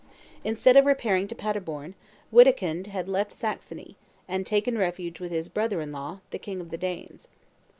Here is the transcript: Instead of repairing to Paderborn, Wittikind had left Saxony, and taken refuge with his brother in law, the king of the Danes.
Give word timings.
Instead 0.43 0.75
of 0.75 0.87
repairing 0.87 1.27
to 1.27 1.35
Paderborn, 1.35 1.93
Wittikind 2.31 2.87
had 2.87 3.07
left 3.07 3.31
Saxony, 3.31 3.97
and 4.27 4.47
taken 4.47 4.75
refuge 4.75 5.19
with 5.19 5.29
his 5.31 5.47
brother 5.47 5.79
in 5.79 5.91
law, 5.91 6.21
the 6.31 6.39
king 6.39 6.59
of 6.59 6.71
the 6.71 6.77
Danes. 6.79 7.27